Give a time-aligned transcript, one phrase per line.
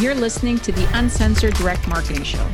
[0.00, 2.48] You're listening to the Uncensored Direct Marketing Show.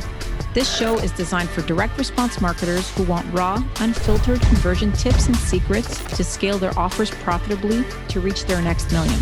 [0.55, 5.35] This show is designed for direct response marketers who want raw, unfiltered conversion tips and
[5.35, 9.19] secrets to scale their offers profitably to reach their next million.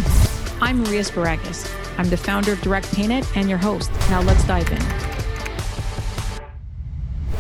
[0.62, 1.70] I'm Maria Sparagas.
[1.98, 3.92] I'm the founder of DirectPayNet and your host.
[4.10, 5.13] Now let's dive in.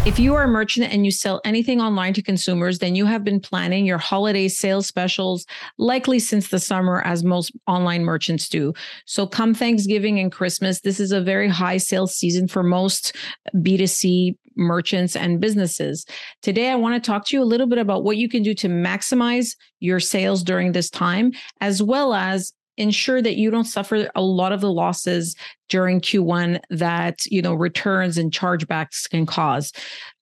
[0.05, 3.23] If you are a merchant and you sell anything online to consumers, then you have
[3.23, 5.45] been planning your holiday sales specials
[5.77, 8.73] likely since the summer, as most online merchants do.
[9.05, 13.15] So, come Thanksgiving and Christmas, this is a very high sales season for most
[13.55, 16.05] B2C merchants and businesses.
[16.41, 18.53] Today, I want to talk to you a little bit about what you can do
[18.55, 21.31] to maximize your sales during this time,
[21.61, 25.35] as well as ensure that you don't suffer a lot of the losses
[25.69, 29.71] during Q1 that you know returns and chargebacks can cause.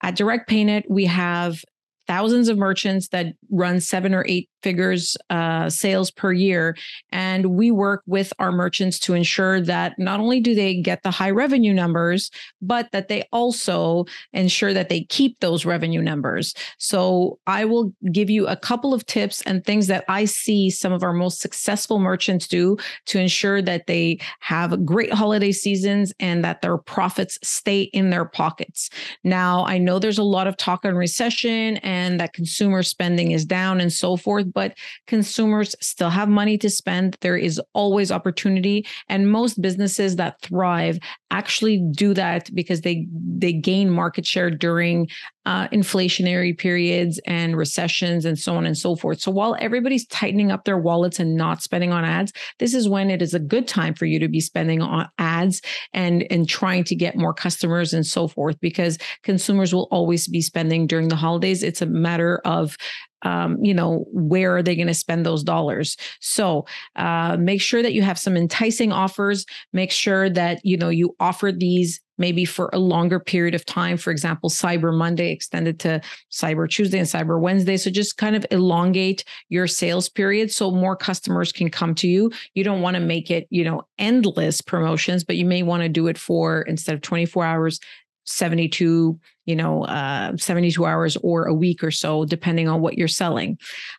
[0.04, 1.64] At DirectPayNet, we have
[2.08, 6.76] thousands of merchants that run seven or eight figures uh, sales per year.
[7.12, 11.12] And we work with our merchants to ensure that not only do they get the
[11.12, 16.54] high revenue numbers, but that they also ensure that they keep those revenue numbers.
[16.78, 20.94] So I will give you a couple of tips and things that I see some
[20.94, 26.44] of our most successful merchants do to ensure that they have great holiday seasons and
[26.44, 28.90] that their profits stay in their pockets.
[29.24, 33.46] Now, I know there's a lot of talk on recession and that consumer spending is
[33.46, 37.18] down and so forth but consumers still have money to spend.
[37.22, 38.86] There is always opportunity.
[39.10, 41.00] And most businesses that thrive
[41.32, 45.10] actually do that because they they gain market share during
[45.46, 49.20] uh, inflationary periods and recessions and so on and so forth.
[49.20, 53.10] So while everybody's tightening up their wallets and not spending on ads, this is when
[53.10, 55.62] it is a good time for you to be spending on ads
[55.94, 60.42] and and trying to get more customers and so forth because consumers will always be
[60.42, 61.64] spending during the holidays.
[61.64, 62.78] It's a matter of
[63.24, 65.96] um, you know, where are they going to spend those dollars?
[66.20, 69.46] So uh, make sure that you have some enticing offers.
[69.74, 73.98] Make sure that you know you offer these maybe for a longer period of time.
[73.98, 77.78] For example, Cyber Monday extended to Cyber Tuesday and Cyber Wednesday.
[77.78, 82.32] So just kind of elongate your sales period so more customers can come to you.
[82.54, 85.90] You don't want to make it, you know, endless promotions, but you may want to
[85.90, 87.80] do it for instead of 24 hours,
[88.26, 93.08] 72 you know uh, 72 hours or a week or so depending on what you're
[93.08, 93.58] selling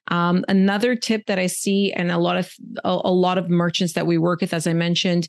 [0.08, 2.52] um, another tip that i see and a lot of
[2.84, 5.26] a, a lot of merchants that we work with as i mentioned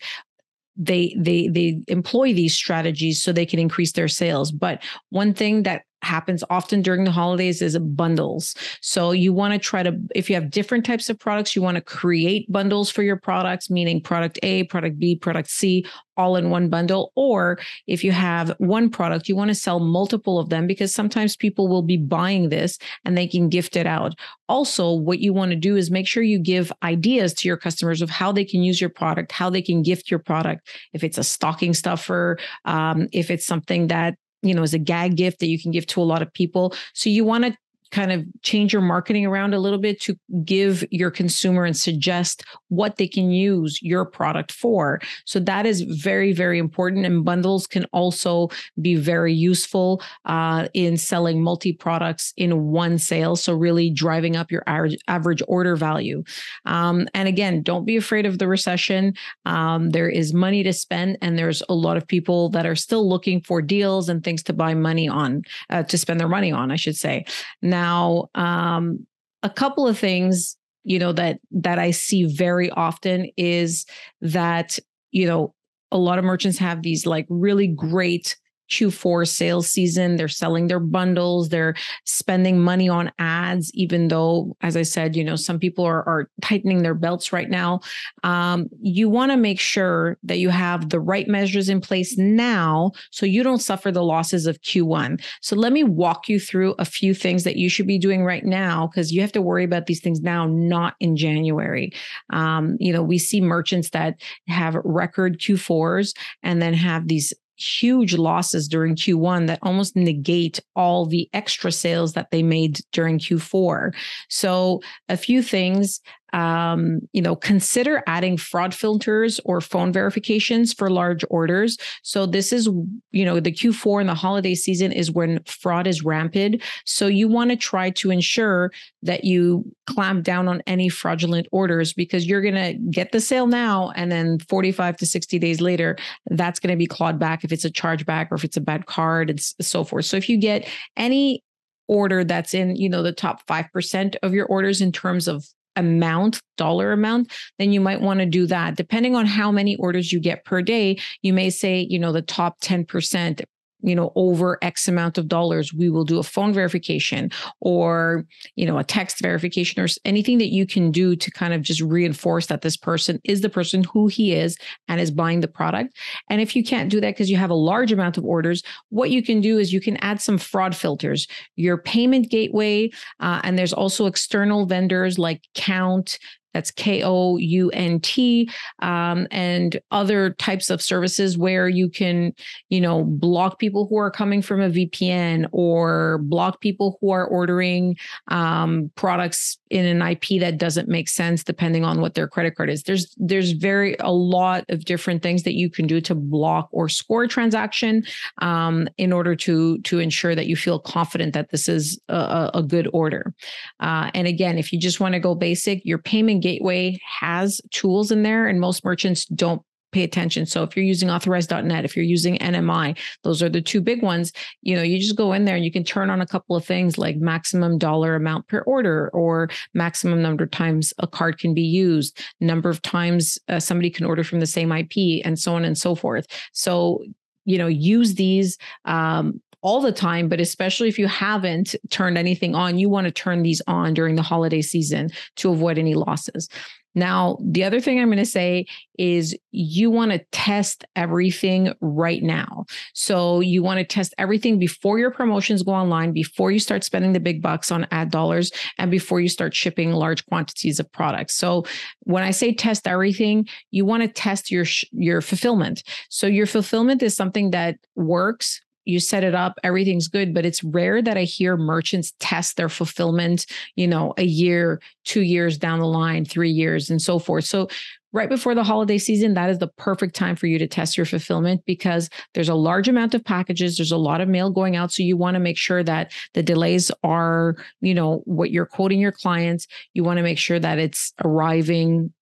[0.75, 4.51] they they they employ these strategies so they can increase their sales.
[4.51, 8.55] But one thing that happens often during the holidays is bundles.
[8.81, 11.75] So you want to try to, if you have different types of products, you want
[11.75, 15.85] to create bundles for your products, meaning product A, product B, product C,
[16.17, 17.11] all in one bundle.
[17.15, 21.35] Or if you have one product, you want to sell multiple of them because sometimes
[21.35, 24.13] people will be buying this and they can gift it out.
[24.49, 28.01] Also, what you want to do is make sure you give ideas to your customers
[28.01, 30.67] of how they can use your product, how they can gift your product.
[30.93, 35.15] If it's a stocking stuffer, um, if it's something that you know, as a gag
[35.15, 36.73] gift that you can give to a lot of people.
[36.93, 37.57] So you want to
[37.93, 42.43] kind of change your marketing around a little bit to give your consumer and suggest
[42.69, 44.99] what they can use your product for.
[45.25, 47.05] So that is very, very important.
[47.05, 48.49] And bundles can also
[48.81, 53.35] be very useful uh, in selling multi products in one sale.
[53.35, 54.63] So really driving up your
[55.07, 56.23] average order value.
[56.65, 59.13] Um, and again, don't be afraid of the recession.
[59.45, 63.07] Um, there is money to spend, and there's a lot of people that are still
[63.07, 66.71] looking for deals and things to buy money on, uh, to spend their money on,
[66.71, 67.25] I should say.
[67.61, 69.05] Now, now um,
[69.43, 73.85] a couple of things you know that that i see very often is
[74.21, 74.79] that
[75.11, 75.53] you know
[75.91, 78.35] a lot of merchants have these like really great
[78.69, 80.15] Q4 sales season.
[80.15, 81.49] They're selling their bundles.
[81.49, 81.75] They're
[82.05, 86.29] spending money on ads, even though, as I said, you know, some people are, are
[86.41, 87.81] tightening their belts right now.
[88.23, 92.91] Um, you want to make sure that you have the right measures in place now
[93.11, 95.23] so you don't suffer the losses of Q1.
[95.41, 98.45] So let me walk you through a few things that you should be doing right
[98.45, 101.91] now because you have to worry about these things now, not in January.
[102.31, 108.15] Um, you know, we see merchants that have record Q4s and then have these huge
[108.15, 113.93] losses during Q1 that almost negate all the extra sales that they made during Q4.
[114.29, 116.01] So, a few things
[116.33, 121.77] um, you know, consider adding fraud filters or phone verifications for large orders.
[122.01, 122.67] So this is,
[123.11, 126.61] you know, the Q4 and the holiday season is when fraud is rampant.
[126.85, 128.71] So you want to try to ensure
[129.03, 133.47] that you clamp down on any fraudulent orders because you're going to get the sale
[133.47, 135.95] now and then 45 to 60 days later,
[136.31, 138.87] that's going to be clawed back if it's a chargeback or if it's a bad
[138.87, 140.05] card and so forth.
[140.05, 141.43] So if you get any
[141.87, 146.39] order that's in, you know, the top 5% of your orders in terms of amount,
[146.57, 148.75] dollar amount, then you might want to do that.
[148.75, 152.21] Depending on how many orders you get per day, you may say, you know, the
[152.21, 153.43] top 10%
[153.83, 158.25] you know over x amount of dollars we will do a phone verification or
[158.55, 161.81] you know a text verification or anything that you can do to kind of just
[161.81, 164.57] reinforce that this person is the person who he is
[164.87, 165.95] and is buying the product.
[166.29, 169.11] And if you can't do that because you have a large amount of orders what
[169.11, 171.27] you can do is you can add some fraud filters.
[171.55, 176.17] Your payment gateway uh, and there's also external vendors like Kount
[176.53, 182.33] that's K O U N T, um, and other types of services where you can,
[182.69, 187.25] you know, block people who are coming from a VPN or block people who are
[187.25, 187.97] ordering
[188.29, 192.69] um, products in an IP that doesn't make sense depending on what their credit card
[192.69, 192.83] is.
[192.83, 196.87] There's there's very a lot of different things that you can do to block or
[196.89, 198.03] score a transaction
[198.39, 202.63] um, in order to to ensure that you feel confident that this is a, a
[202.63, 203.33] good order.
[203.79, 208.11] Uh, and again, if you just want to go basic, your payment Gateway has tools
[208.11, 209.61] in there, and most merchants don't
[209.93, 210.45] pay attention.
[210.45, 214.33] So if you're using authorize.net, if you're using NMI, those are the two big ones.
[214.61, 216.65] You know, you just go in there and you can turn on a couple of
[216.65, 221.53] things like maximum dollar amount per order or maximum number of times a card can
[221.53, 225.55] be used, number of times uh, somebody can order from the same IP, and so
[225.55, 226.27] on and so forth.
[226.51, 227.05] So
[227.45, 232.53] you know use these um, all the time, but especially if you haven't turned anything
[232.53, 236.49] on, you want to turn these on during the holiday season to avoid any losses.
[236.95, 238.67] Now, the other thing I'm going to say
[238.99, 242.65] is you want to test everything right now.
[242.93, 247.13] So you want to test everything before your promotions go online, before you start spending
[247.13, 251.35] the big bucks on ad dollars, and before you start shipping large quantities of products.
[251.35, 251.65] So
[252.01, 255.83] when I say test everything, you want to test your your fulfillment.
[256.09, 260.33] So your fulfillment is something that works you set it up, everything's good.
[260.33, 263.45] But it's rare that I hear merchants test their fulfillment,
[263.75, 267.45] you know, a year, two years down the line, three years, and so forth.
[267.45, 267.67] So
[268.13, 271.05] right before the holiday season, that is the perfect time for you to test your
[271.05, 273.75] fulfillment because there's a large amount of packages.
[273.75, 274.91] There's a lot of mail going out.
[274.91, 278.99] So you want to make sure that the delays are, you know, what you're quoting
[278.99, 279.67] your clients.
[279.93, 282.13] You want to make sure that it's arriving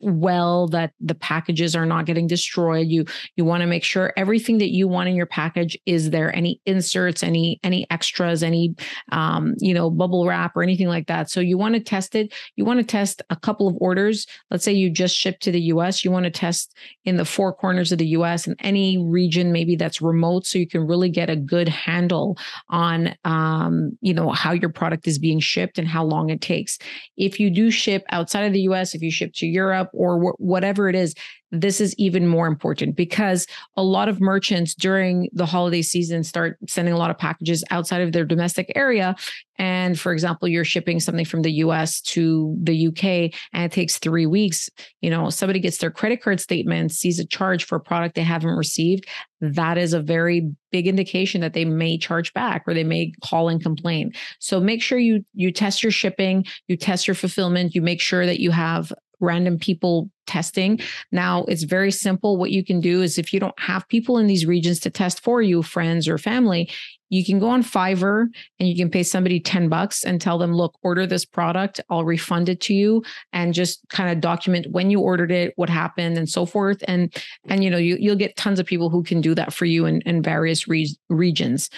[0.00, 2.86] well that the packages are not getting destroyed.
[2.88, 3.04] You
[3.36, 6.60] you want to make sure everything that you want in your package is there any
[6.66, 8.74] inserts any any extras any
[9.12, 11.30] um, you know bubble wrap or anything like that.
[11.30, 12.32] So you want to test it.
[12.56, 14.26] You want to test a couple of orders.
[14.50, 17.52] Let's say you just shipped to the US you want to test in the four
[17.52, 21.28] corners of the US and any region maybe that's remote so you can really get
[21.30, 22.38] a good handle
[22.68, 26.78] on um, you know how your product is being shipped and how long it takes.
[27.16, 30.40] If you do ship outside of the US if you ship to Europe or wh-
[30.40, 31.14] whatever it is,
[31.52, 33.46] this is even more important because
[33.76, 38.02] a lot of merchants during the holiday season start sending a lot of packages outside
[38.02, 39.16] of their domestic area.
[39.58, 43.98] And for example, you're shipping something from the US to the UK and it takes
[43.98, 44.70] three weeks.
[45.00, 48.22] You know, somebody gets their credit card statement, sees a charge for a product they
[48.22, 49.06] haven't received.
[49.40, 53.48] That is a very big indication that they may charge back or they may call
[53.48, 54.12] and complain.
[54.38, 58.24] So make sure you you test your shipping, you test your fulfillment, you make sure
[58.24, 60.80] that you have random people testing.
[61.10, 62.36] Now, it's very simple.
[62.36, 65.22] What you can do is if you don't have people in these regions to test
[65.22, 66.70] for you, friends or family,
[67.10, 68.28] you can go on Fiverr
[68.60, 71.80] and you can pay somebody 10 bucks and tell them, look, order this product.
[71.90, 73.02] I'll refund it to you
[73.32, 76.82] and just kind of document when you ordered it, what happened and so forth.
[76.86, 77.12] And,
[77.48, 79.86] and, you know, you, you'll get tons of people who can do that for you
[79.86, 81.68] in, in various re- regions.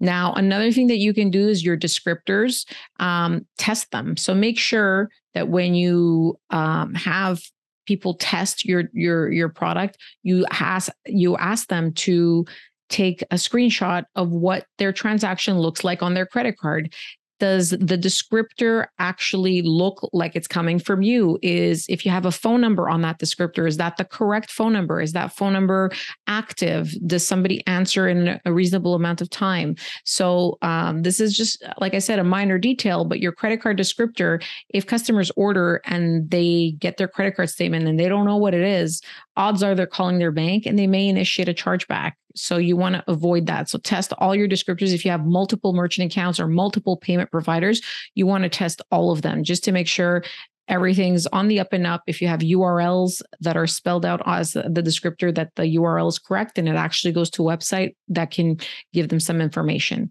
[0.00, 2.66] Now, another thing that you can do is your descriptors,
[3.00, 4.16] um, test them.
[4.16, 7.40] So make sure that when you um, have
[7.86, 12.44] people test your your your product, you ask you ask them to
[12.88, 16.92] take a screenshot of what their transaction looks like on their credit card
[17.38, 22.32] does the descriptor actually look like it's coming from you is if you have a
[22.32, 25.00] phone number on that descriptor is that the correct phone number?
[25.00, 25.90] Is that phone number
[26.26, 26.94] active?
[27.06, 29.76] Does somebody answer in a reasonable amount of time?
[30.04, 33.78] So um, this is just like i said a minor detail but your credit card
[33.78, 38.36] descriptor if customers order and they get their credit card statement and they don't know
[38.36, 39.00] what it is
[39.38, 42.94] odds are they're calling their bank and they may initiate a chargeback so you want
[42.94, 43.68] to avoid that.
[43.68, 44.92] So test all your descriptors.
[44.92, 47.80] If you have multiple merchant accounts or multiple payment providers,
[48.14, 50.24] you want to test all of them just to make sure
[50.68, 52.02] everything's on the up and up.
[52.06, 56.18] If you have URLs that are spelled out as the descriptor, that the URL is
[56.18, 58.58] correct and it actually goes to a website that can
[58.92, 60.10] give them some information.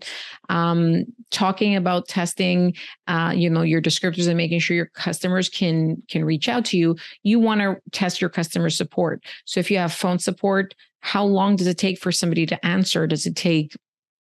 [0.50, 2.76] Um, talking about testing,
[3.08, 6.78] uh, you know, your descriptors and making sure your customers can can reach out to
[6.78, 6.96] you.
[7.24, 9.24] You want to test your customer support.
[9.46, 13.08] So if you have phone support, how long does it take for somebody to answer?
[13.08, 13.76] Does it take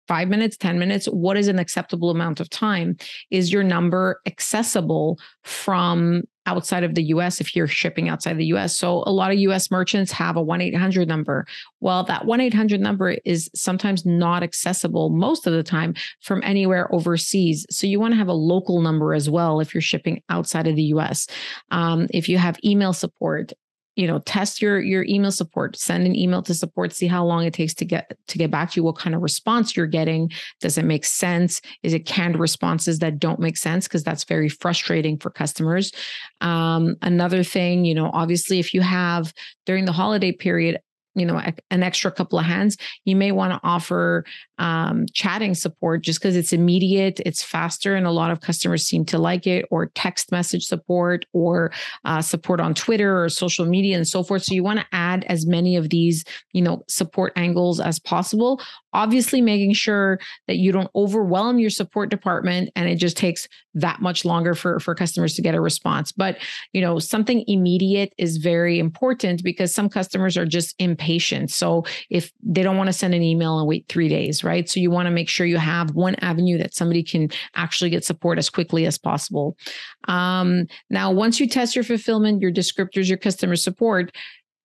[0.08, 1.06] five minutes, 10 minutes?
[1.06, 2.96] What is an acceptable amount of time?
[3.30, 8.76] Is your number accessible from outside of the US if you're shipping outside the US?
[8.76, 11.46] So a lot of US merchants have a 1 800 number.
[11.80, 16.92] Well, that 1 800 number is sometimes not accessible most of the time from anywhere
[16.92, 17.64] overseas.
[17.70, 20.76] So you want to have a local number as well if you're shipping outside of
[20.76, 21.26] the US.
[21.70, 23.52] Um, if you have email support,
[23.96, 27.44] you know test your your email support send an email to support see how long
[27.44, 30.30] it takes to get to get back to you what kind of response you're getting.
[30.60, 31.60] Does it make sense?
[31.82, 33.86] Is it canned responses that don't make sense?
[33.86, 35.92] Because that's very frustrating for customers.
[36.40, 39.32] Um, another thing you know obviously if you have
[39.66, 40.80] during the holiday period
[41.14, 44.24] you know an extra couple of hands you may want to offer
[44.62, 49.04] um, chatting support just because it's immediate it's faster and a lot of customers seem
[49.04, 51.72] to like it or text message support or
[52.04, 54.44] uh, support on twitter or social media and so forth.
[54.44, 58.60] So you want to add as many of these you know support angles as possible.
[58.92, 64.00] Obviously making sure that you don't overwhelm your support department and it just takes that
[64.00, 66.12] much longer for for customers to get a response.
[66.12, 66.38] But
[66.72, 71.50] you know something immediate is very important because some customers are just impatient.
[71.50, 74.68] So if they don't want to send an email and wait 3 days right?
[74.68, 78.04] So you want to make sure you have one avenue that somebody can actually get
[78.04, 79.56] support as quickly as possible.
[80.08, 84.14] Um, now once you test your fulfillment your descriptors your customer support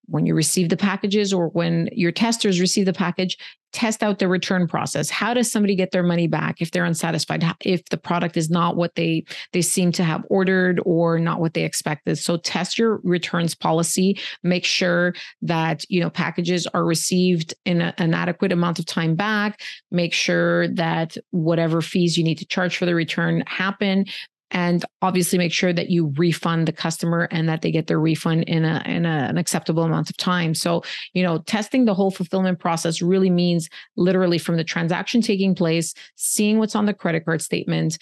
[0.07, 3.37] when you receive the packages or when your testers receive the package,
[3.73, 5.09] test out the return process.
[5.09, 7.43] How does somebody get their money back if they're unsatisfied?
[7.61, 11.53] If the product is not what they they seem to have ordered or not what
[11.53, 12.17] they expected.
[12.17, 14.19] So test your returns policy.
[14.41, 19.15] Make sure that you know packages are received in a, an adequate amount of time
[19.15, 19.61] back.
[19.91, 24.05] Make sure that whatever fees you need to charge for the return happen
[24.51, 28.43] and obviously make sure that you refund the customer and that they get their refund
[28.43, 30.53] in a in a, an acceptable amount of time.
[30.53, 35.55] So you know testing the whole fulfillment process really means literally from the transaction taking
[35.55, 37.97] place seeing what's on the credit card statement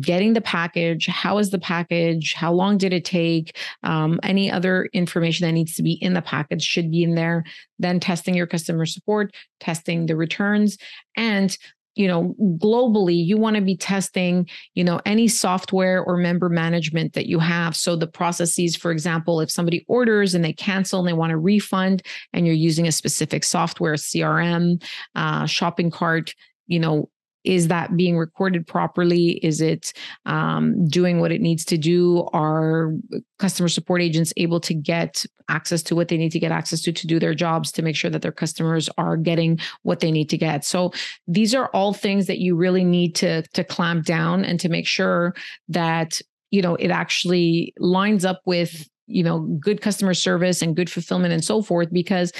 [0.00, 4.88] getting the package how is the package how long did it take um, any other
[4.92, 7.44] information that needs to be in the package should be in there
[7.78, 10.78] then testing your customer support testing the returns
[11.16, 11.56] and
[11.94, 17.12] you know globally you want to be testing you know any software or member management
[17.12, 17.76] that you have.
[17.76, 21.36] So the processes for example if somebody orders and they cancel and they want a
[21.36, 24.82] refund and you're using a specific software crm
[25.14, 26.34] uh, shopping cart
[26.66, 27.08] you know
[27.44, 29.32] is that being recorded properly?
[29.44, 29.92] Is it
[30.26, 32.28] um, doing what it needs to do?
[32.32, 32.92] Are
[33.38, 36.92] customer support agents able to get access to what they need to get access to
[36.92, 40.30] to do their jobs to make sure that their customers are getting what they need
[40.30, 40.64] to get?
[40.64, 40.92] So
[41.26, 44.86] these are all things that you really need to to clamp down and to make
[44.86, 45.34] sure
[45.68, 46.20] that
[46.50, 51.32] you know it actually lines up with you know good customer service and good fulfillment
[51.32, 52.32] and so forth because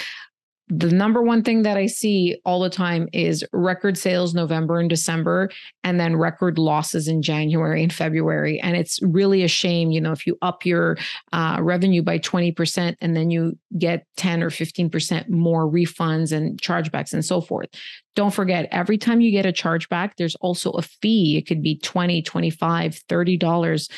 [0.74, 4.88] the number one thing that I see all the time is record sales November and
[4.88, 5.50] December,
[5.84, 8.58] and then record losses in January and February.
[8.58, 10.96] And it's really a shame, you know, if you up your
[11.32, 17.12] uh, revenue by 20% and then you get 10 or 15% more refunds and chargebacks
[17.12, 17.68] and so forth.
[18.14, 21.36] Don't forget, every time you get a chargeback, there's also a fee.
[21.36, 23.88] It could be 20, 25, $30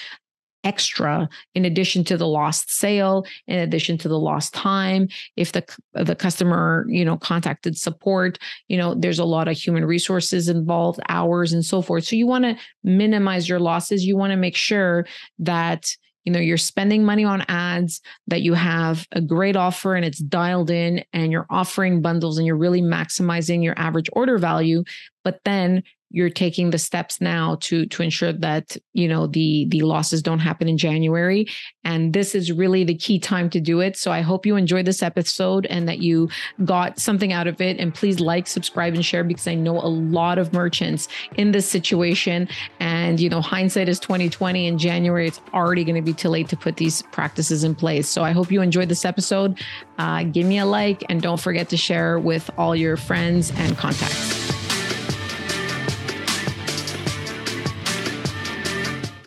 [0.64, 5.08] extra in addition to the lost sale in addition to the lost time.
[5.36, 9.84] If the the customer you know contacted support you know there's a lot of human
[9.84, 12.04] resources involved hours and so forth.
[12.04, 14.04] So you want to minimize your losses.
[14.04, 15.06] You want to make sure
[15.38, 15.94] that
[16.24, 20.18] you know you're spending money on ads that you have a great offer and it's
[20.18, 24.82] dialed in and you're offering bundles and you're really maximizing your average order value
[25.22, 25.82] but then
[26.14, 30.38] you're taking the steps now to to ensure that you know the the losses don't
[30.38, 31.48] happen in January.
[31.82, 33.96] And this is really the key time to do it.
[33.96, 36.30] So I hope you enjoyed this episode and that you
[36.64, 37.80] got something out of it.
[37.80, 41.68] And please like subscribe and share because I know a lot of merchants in this
[41.68, 42.48] situation.
[42.78, 46.48] And you know hindsight is 2020 in January it's already going to be too late
[46.48, 48.08] to put these practices in place.
[48.08, 49.60] So I hope you enjoyed this episode.
[49.98, 53.76] Uh, give me a like and don't forget to share with all your friends and
[53.76, 54.43] contacts